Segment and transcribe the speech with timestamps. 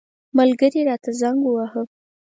[0.37, 1.81] ملګري راته زنګ وواهه.